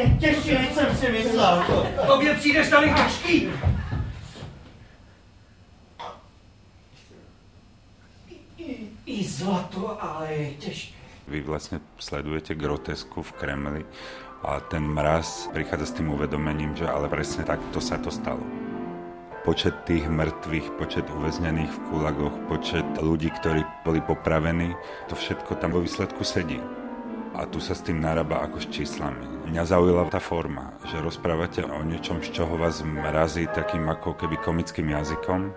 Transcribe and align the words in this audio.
je 0.00 0.16
těžší, 0.20 0.52
než 0.54 0.72
jsem 0.72 0.96
si 0.96 1.12
myslel. 1.12 1.64
To, 1.66 1.86
Tobě 2.06 2.34
přijde 2.34 2.68
tady 2.70 2.94
těžký. 2.94 3.50
I, 8.58 8.88
I 9.06 9.24
zlato, 9.24 10.02
ale 10.02 10.32
je 10.32 10.50
těžké. 10.54 11.00
Vy 11.30 11.46
vlastne 11.46 11.78
sledujete 12.02 12.58
grotesku 12.58 13.22
v 13.22 13.32
Kremli 13.38 13.82
a 14.42 14.58
ten 14.66 14.82
mraz 14.82 15.46
prichádza 15.54 15.86
s 15.86 15.96
tým 16.02 16.10
uvedomením, 16.10 16.74
že 16.74 16.90
ale 16.90 17.06
presne 17.06 17.46
takto 17.46 17.78
sa 17.78 18.02
to 18.02 18.10
stalo. 18.10 18.42
Počet 19.46 19.86
tých 19.86 20.10
mŕtvych, 20.10 20.74
počet 20.74 21.06
uväznených 21.06 21.70
v 21.70 21.80
kulagoch, 21.86 22.34
počet 22.50 22.84
ľudí, 22.98 23.30
ktorí 23.30 23.62
boli 23.86 24.02
popravení, 24.02 24.74
to 25.06 25.14
všetko 25.14 25.54
tam 25.62 25.70
vo 25.70 25.86
výsledku 25.86 26.26
sedí. 26.26 26.58
A 27.34 27.46
tu 27.46 27.62
sa 27.62 27.78
s 27.78 27.86
tým 27.86 28.02
narába 28.02 28.42
ako 28.42 28.58
s 28.58 28.66
číslami. 28.70 29.50
Mňa 29.50 29.62
zaujala 29.62 30.10
tá 30.10 30.18
forma, 30.18 30.74
že 30.90 30.98
rozprávate 30.98 31.62
o 31.62 31.80
niečom, 31.86 32.18
z 32.22 32.34
čoho 32.34 32.58
vás 32.58 32.82
mrazí 32.82 33.46
takým 33.50 33.86
ako 33.86 34.18
keby 34.18 34.36
komickým 34.42 34.90
jazykom, 34.90 35.54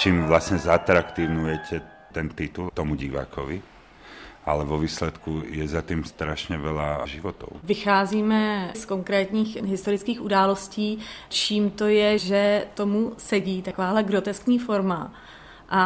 čím 0.00 0.24
vlastne 0.24 0.56
zatraktívnujete 0.56 1.82
ten 2.14 2.32
titul 2.32 2.72
tomu 2.72 2.96
divákovi 2.96 3.74
ale 4.44 4.64
vo 4.64 4.76
výsledku 4.78 5.42
je 5.48 5.64
za 5.68 5.82
tým 5.82 6.04
strašně 6.04 6.58
veľa 6.58 7.08
životov. 7.08 7.48
Vycházíme 7.64 8.70
z 8.76 8.84
konkrétních 8.84 9.56
historických 9.64 10.20
událostí, 10.20 10.98
čím 11.28 11.70
to 11.70 11.88
je, 11.88 12.18
že 12.18 12.42
tomu 12.74 13.12
sedí 13.16 13.62
takováhle 13.62 14.02
groteskní 14.02 14.58
forma 14.58 15.12
a 15.74 15.82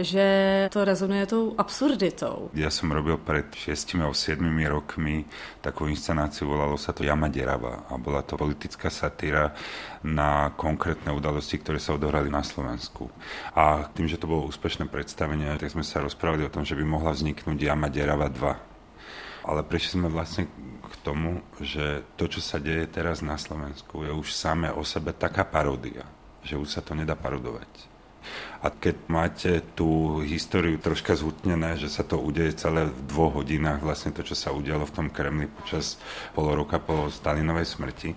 že 0.00 0.24
to 0.72 0.80
rezonuje 0.80 1.28
tou 1.28 1.52
absurditou. 1.60 2.48
Ja 2.56 2.72
som 2.72 2.88
robil 2.88 3.20
pred 3.20 3.52
6 3.52 4.00
alebo 4.00 4.16
7 4.16 4.40
rokmi 4.64 5.28
takú 5.60 5.92
inscenáciu, 5.92 6.48
volalo 6.48 6.80
sa 6.80 6.96
to 6.96 7.04
Jama 7.04 7.28
Derava 7.28 7.84
a 7.92 8.00
bola 8.00 8.24
to 8.24 8.40
politická 8.40 8.88
satíra 8.88 9.52
na 10.00 10.56
konkrétne 10.56 11.12
udalosti, 11.12 11.60
ktoré 11.60 11.76
sa 11.76 12.00
odohrali 12.00 12.32
na 12.32 12.40
Slovensku. 12.40 13.12
A 13.52 13.92
tým, 13.92 14.08
že 14.08 14.16
to 14.16 14.24
bolo 14.24 14.48
úspešné 14.48 14.88
predstavenie, 14.88 15.52
tak 15.60 15.68
sme 15.68 15.84
sa 15.84 16.00
rozprávali 16.00 16.48
o 16.48 16.52
tom, 16.52 16.64
že 16.64 16.72
by 16.72 16.88
mohla 16.88 17.12
vzniknúť 17.12 17.60
Jama 17.60 17.92
Derava 17.92 18.32
2. 18.32 19.52
Ale 19.52 19.60
prišli 19.68 20.00
sme 20.00 20.08
vlastne 20.08 20.48
k 20.80 20.94
tomu, 21.04 21.44
že 21.60 22.08
to, 22.16 22.24
čo 22.24 22.40
sa 22.40 22.56
deje 22.56 22.88
teraz 22.88 23.20
na 23.20 23.36
Slovensku, 23.36 24.00
je 24.00 24.16
už 24.16 24.32
samé 24.32 24.72
o 24.72 24.80
sebe 24.80 25.12
taká 25.12 25.44
paródia, 25.44 26.08
že 26.40 26.56
už 26.56 26.72
sa 26.72 26.80
to 26.80 26.96
nedá 26.96 27.12
parodovať 27.12 27.95
a 28.62 28.72
keď 28.72 28.96
máte 29.06 29.50
tú 29.78 30.20
históriu 30.26 30.80
troška 30.80 31.14
zhutnené, 31.14 31.76
že 31.78 31.86
sa 31.86 32.02
to 32.02 32.18
udeje 32.18 32.56
celé 32.58 32.88
v 32.88 32.98
dvoch 33.06 33.38
hodinách, 33.38 33.84
vlastne 33.84 34.10
to, 34.10 34.26
čo 34.26 34.34
sa 34.34 34.50
udialo 34.50 34.88
v 34.88 34.94
tom 34.96 35.08
Kremli 35.12 35.46
počas 35.46 36.00
pol 36.34 36.50
roka 36.50 36.82
po 36.82 37.06
Stalinovej 37.12 37.68
smrti, 37.68 38.10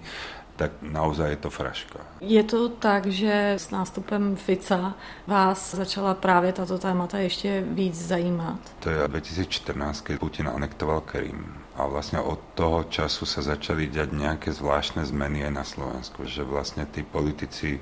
tak 0.60 0.84
naozaj 0.84 1.32
je 1.32 1.40
to 1.40 1.50
fraška. 1.50 2.00
Je 2.20 2.44
to 2.44 2.68
tak, 2.68 3.08
že 3.08 3.56
s 3.56 3.72
nástupem 3.72 4.36
Fica 4.36 4.92
vás 5.28 5.76
začala 5.76 6.14
právě 6.14 6.52
tato 6.52 6.78
témata 6.78 7.18
ještě 7.18 7.64
víc 7.68 7.96
zajímat? 7.96 8.60
To 8.80 8.90
je 8.90 9.08
2014, 9.08 10.02
keď 10.02 10.20
Putin 10.20 10.48
anektoval 10.48 11.02
Krym. 11.02 11.56
A 11.80 11.88
vlastne 11.88 12.20
od 12.20 12.60
toho 12.60 12.92
času 12.92 13.24
sa 13.24 13.40
začali 13.40 13.88
diať 13.88 14.12
nejaké 14.12 14.52
zvláštne 14.52 15.08
zmeny 15.08 15.48
aj 15.48 15.54
na 15.56 15.64
Slovensku, 15.64 16.28
že 16.28 16.44
vlastne 16.44 16.84
tí 16.84 17.08
politici 17.08 17.80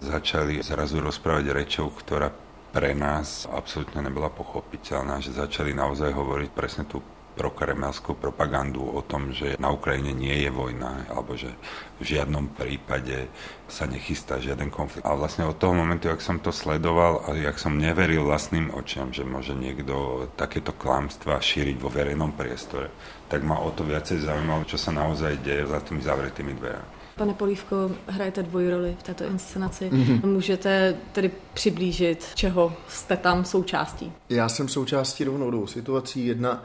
začali 0.00 0.60
zrazu 0.60 1.00
rozprávať 1.00 1.46
rečou, 1.52 1.88
ktorá 1.92 2.32
pre 2.74 2.92
nás 2.92 3.48
absolútne 3.48 4.04
nebola 4.04 4.28
pochopiteľná, 4.28 5.24
že 5.24 5.32
začali 5.32 5.72
naozaj 5.72 6.12
hovoriť 6.12 6.50
presne 6.52 6.84
tú 6.84 7.00
prokremelskú 7.36 8.16
propagandu 8.16 8.80
o 8.80 9.04
tom, 9.04 9.28
že 9.28 9.60
na 9.60 9.68
Ukrajine 9.68 10.16
nie 10.16 10.48
je 10.48 10.50
vojna, 10.50 11.04
alebo 11.12 11.36
že 11.36 11.52
v 12.00 12.16
žiadnom 12.16 12.56
prípade 12.56 13.28
sa 13.68 13.84
nechystá 13.84 14.40
žiaden 14.40 14.72
konflikt. 14.72 15.04
A 15.04 15.12
vlastne 15.12 15.44
od 15.44 15.60
toho 15.60 15.76
momentu, 15.76 16.08
ak 16.08 16.24
som 16.24 16.40
to 16.40 16.48
sledoval 16.48 17.28
a 17.28 17.36
jak 17.36 17.60
som 17.60 17.76
neveril 17.76 18.24
vlastným 18.24 18.72
očiam, 18.72 19.12
že 19.12 19.28
môže 19.28 19.52
niekto 19.52 20.26
takéto 20.34 20.72
klamstva 20.72 21.36
šíriť 21.36 21.76
vo 21.76 21.92
verejnom 21.92 22.32
priestore, 22.32 22.88
tak 23.28 23.44
ma 23.44 23.60
o 23.60 23.68
to 23.68 23.84
viacej 23.84 24.24
zaujímalo, 24.24 24.64
čo 24.64 24.80
sa 24.80 24.96
naozaj 24.96 25.44
deje 25.44 25.68
za 25.68 25.78
tými 25.84 26.00
zavretými 26.00 26.56
dverami. 26.56 26.88
Pane 27.16 27.34
Polívko, 27.34 27.90
hrajete 28.06 28.42
dvojroli 28.42 28.96
v 28.98 29.02
této 29.02 29.24
inscenaci. 29.24 29.90
Mm-hmm. 29.90 30.26
Můžete 30.26 30.96
tedy 31.12 31.30
přiblížit, 31.54 32.26
čeho 32.34 32.76
jste 32.88 33.16
tam 33.16 33.44
součástí? 33.44 34.12
Já 34.28 34.48
jsem 34.48 34.68
součástí 34.68 35.24
rovnou 35.24 35.50
dvou 35.50 35.66
situací. 35.66 36.26
Jedna 36.26 36.64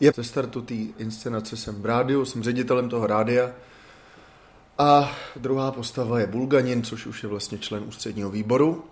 je 0.00 0.12
ze 0.16 0.24
startu 0.24 0.62
té 0.62 0.74
inscenace 0.74 1.56
jsem 1.56 1.82
v 1.82 1.86
rádiu, 1.86 2.24
jsem 2.24 2.42
ředitelem 2.42 2.88
toho 2.88 3.06
rádia. 3.06 3.50
A 4.78 5.12
druhá 5.36 5.72
postava 5.72 6.20
je 6.20 6.26
Bulganin, 6.26 6.82
což 6.82 7.06
už 7.06 7.22
je 7.22 7.28
vlastně 7.28 7.58
člen 7.58 7.82
ústředního 7.86 8.30
výboru. 8.30 8.84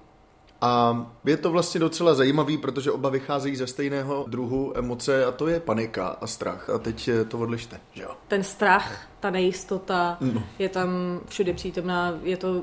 A 0.61 1.07
je 1.25 1.37
to 1.37 1.51
vlastně 1.51 1.81
docela 1.81 2.15
zajímavý, 2.15 2.59
protože 2.59 2.93
oba 2.93 3.09
vycházejí 3.09 3.57
ze 3.57 3.67
stejného 3.67 4.25
druhu 4.29 4.79
emoce 4.79 5.25
a 5.25 5.33
to 5.33 5.49
je 5.49 5.61
panika 5.61 6.07
a 6.07 6.27
strach. 6.27 6.71
A 6.71 6.79
teď 6.79 7.11
to 7.29 7.39
odlište, 7.39 7.81
že 7.93 8.03
jo? 8.03 8.11
Ten 8.29 8.43
strach, 8.43 9.09
ta 9.21 9.31
nejistota 9.31 10.17
no. 10.21 10.43
je 10.59 10.69
tam 10.69 11.21
všude 11.29 11.53
přítomná, 11.53 12.15
je 12.23 12.37
to 12.37 12.63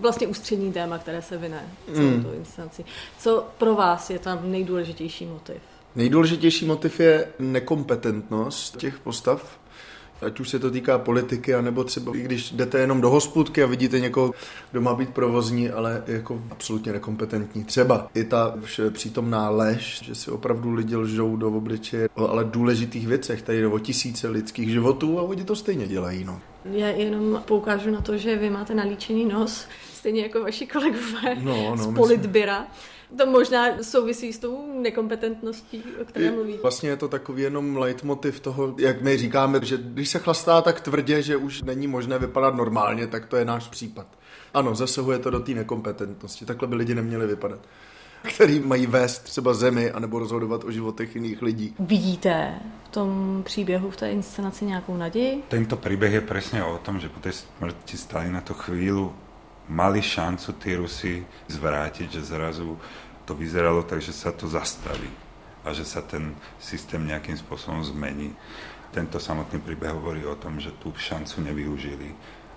vlastně 0.00 0.26
ústřední 0.26 0.72
téma, 0.72 0.98
které 0.98 1.22
se 1.22 1.38
vyne 1.38 1.68
celou 1.94 2.10
mm. 2.10 2.24
tu 2.24 2.32
inscenaci. 2.32 2.84
Co 3.18 3.46
pro 3.58 3.74
vás 3.74 4.10
je 4.10 4.18
tam 4.18 4.50
nejdůležitější 4.50 5.26
motiv? 5.26 5.56
Nejdůležitější 5.96 6.66
motiv 6.66 7.00
je 7.00 7.28
nekompetentnost 7.38 8.76
těch 8.76 8.98
postav, 8.98 9.58
ať 10.22 10.40
už 10.40 10.48
se 10.48 10.58
to 10.58 10.70
týká 10.70 10.98
politiky, 10.98 11.54
anebo 11.54 11.84
třeba 11.84 12.12
i 12.16 12.20
když 12.20 12.50
jdete 12.52 12.78
jenom 12.78 13.00
do 13.00 13.10
hospůdky 13.10 13.62
a 13.62 13.66
vidíte 13.66 14.00
někoho, 14.00 14.32
kdo 14.70 14.80
má 14.80 14.94
být 14.94 15.10
provozní, 15.10 15.70
ale 15.70 16.02
jako 16.06 16.42
absolutně 16.50 16.92
nekompetentní. 16.92 17.64
Třeba 17.64 18.08
i 18.14 18.24
ta 18.24 18.54
přítomná 18.90 19.50
lež, 19.50 20.02
že 20.02 20.14
si 20.14 20.30
opravdu 20.30 20.74
lidi 20.74 20.96
lžou 20.96 21.36
do 21.36 21.48
obličeje, 21.48 22.08
ale 22.16 22.44
důležitých 22.44 23.06
věcech, 23.06 23.42
tady 23.42 23.60
jde 23.60 23.66
o 23.66 23.78
tisíce 23.78 24.28
lidských 24.28 24.70
životů 24.70 25.18
a 25.18 25.22
oni 25.22 25.44
to 25.44 25.56
stejně 25.56 25.86
dělají. 25.88 26.24
No. 26.24 26.40
Já 26.64 26.88
jenom 26.88 27.42
poukážu 27.44 27.90
na 27.90 28.00
to, 28.00 28.16
že 28.16 28.36
vy 28.36 28.50
máte 28.50 28.74
nalíčený 28.74 29.24
nos, 29.24 29.66
stejně 29.94 30.22
jako 30.22 30.40
vaši 30.40 30.66
kolegové 30.66 31.36
no, 31.42 31.74
no, 31.76 31.76
z 31.76 31.94
politbyra. 31.94 32.58
Myslím 32.60 32.72
to 33.18 33.26
možná 33.26 33.82
souvisí 33.82 34.32
s 34.32 34.38
tou 34.38 34.80
nekompetentností, 34.82 35.84
o 36.02 36.04
které 36.04 36.30
mluví. 36.30 36.58
Vlastně 36.62 36.88
je 36.88 36.96
to 36.96 37.08
takový 37.08 37.42
jenom 37.42 37.76
leitmotiv 37.76 38.40
toho, 38.40 38.74
jak 38.78 39.02
my 39.02 39.16
říkáme, 39.16 39.60
že 39.62 39.76
když 39.76 40.08
se 40.08 40.18
chlastá 40.18 40.60
tak 40.60 40.80
tvrdě, 40.80 41.22
že 41.22 41.36
už 41.36 41.62
není 41.62 41.86
možné 41.86 42.18
vypadat 42.18 42.54
normálně, 42.54 43.06
tak 43.06 43.26
to 43.26 43.36
je 43.36 43.44
náš 43.44 43.68
případ. 43.68 44.06
Ano, 44.54 44.74
zasahuje 44.74 45.18
to 45.18 45.30
do 45.30 45.40
té 45.40 45.52
nekompetentnosti. 45.52 46.44
Takhle 46.44 46.68
by 46.68 46.74
lidi 46.74 46.94
neměli 46.94 47.26
vypadat 47.26 47.60
který 48.22 48.60
mají 48.60 48.86
vést 48.86 49.18
třeba 49.18 49.54
zemi 49.54 49.90
anebo 49.90 50.18
rozhodovat 50.18 50.64
o 50.64 50.70
životech 50.70 51.14
jiných 51.14 51.42
lidí. 51.42 51.74
Vidíte 51.78 52.54
v 52.84 52.88
tom 52.88 53.42
příběhu, 53.44 53.90
v 53.90 53.96
té 53.96 54.10
inscenaci 54.10 54.64
nějakou 54.64 54.96
naději? 54.96 55.42
Tento 55.48 55.76
příběh 55.76 56.12
je 56.12 56.20
přesně 56.20 56.64
o 56.64 56.78
tom, 56.78 57.00
že 57.00 57.08
po 57.08 57.20
té 57.20 57.32
smrti 57.32 57.96
na 58.30 58.40
to 58.40 58.54
chvíli 58.54 59.08
mali 59.70 60.02
šancu 60.02 60.48
tí 60.58 60.74
Rusi 60.74 61.14
zvrátiť, 61.46 62.18
že 62.18 62.22
zrazu 62.34 62.74
to 63.22 63.38
vyzeralo 63.38 63.86
tak, 63.86 64.02
že 64.02 64.10
sa 64.10 64.34
to 64.34 64.50
zastaví 64.50 65.10
a 65.62 65.70
že 65.70 65.86
sa 65.86 66.02
ten 66.02 66.34
systém 66.58 66.98
nejakým 67.06 67.38
spôsobom 67.38 67.82
zmení. 67.86 68.34
Tento 68.90 69.22
samotný 69.22 69.62
príbeh 69.62 69.94
hovorí 69.94 70.26
o 70.26 70.36
tom, 70.36 70.58
že 70.58 70.74
tú 70.82 70.92
šancu 70.92 71.46
nevyužili 71.46 72.12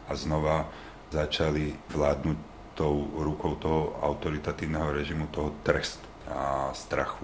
a 0.10 0.18
znova 0.18 0.68
začali 1.14 1.78
vládnuť 1.94 2.38
tou 2.76 3.08
rukou 3.16 3.56
toho 3.56 3.96
autoritatívneho 4.04 4.92
režimu, 4.92 5.32
toho 5.32 5.56
trestu 5.64 6.04
a 6.28 6.74
strachu. 6.76 7.24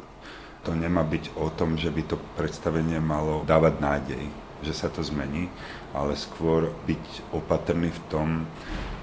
To 0.63 0.77
nemá 0.77 1.01
byť 1.01 1.35
o 1.35 1.49
tom, 1.51 1.75
že 1.75 1.89
by 1.89 2.05
to 2.05 2.15
predstavenie 2.37 3.01
malo 3.01 3.41
dávať 3.43 3.75
nádej, 3.81 4.23
že 4.61 4.73
sa 4.77 4.87
to 4.87 5.01
zmení, 5.01 5.49
ale 5.91 6.13
skôr 6.13 6.69
byť 6.85 7.33
opatrný 7.33 7.89
v 7.89 8.01
tom, 8.07 8.27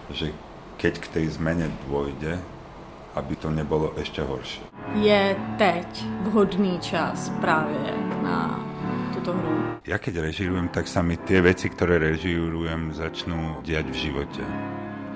že 0.09 0.31
keď 0.79 0.95
k 1.03 1.07
tej 1.11 1.27
zmene 1.35 1.67
dôjde, 1.91 2.39
aby 3.19 3.35
to 3.35 3.51
nebolo 3.51 3.91
ešte 3.99 4.23
horšie. 4.23 4.63
Je 4.95 5.35
teď 5.59 5.89
vhodný 6.31 6.79
čas 6.79 7.35
právě 7.43 7.93
na 8.23 8.63
tuto 9.15 9.35
hru? 9.35 9.83
Ja 9.89 9.99
keď 9.99 10.23
režirujem, 10.31 10.71
tak 10.71 10.87
sa 10.87 11.03
mi 11.03 11.19
tie 11.19 11.43
veci, 11.43 11.67
ktoré 11.67 11.99
režirujem, 11.99 12.95
začnú 12.95 13.59
diať 13.67 13.91
v 13.91 13.97
živote. 13.97 14.45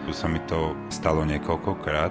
Tu 0.02 0.10
sa 0.10 0.26
mi 0.26 0.42
to 0.50 0.74
stalo 0.90 1.22
niekoľkokrát 1.22 2.10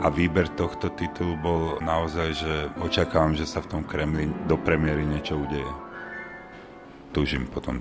a 0.00 0.06
výber 0.08 0.48
tohto 0.56 0.88
titulu 0.94 1.36
bol 1.42 1.62
naozaj, 1.84 2.28
že 2.32 2.54
očakávam, 2.80 3.36
že 3.36 3.44
sa 3.44 3.60
v 3.60 3.68
tom 3.68 3.82
Kremli 3.84 4.30
do 4.48 4.56
premiéry 4.56 5.04
niečo 5.04 5.36
udeje. 5.36 5.68
Túžim 7.12 7.44
potom 7.50 7.76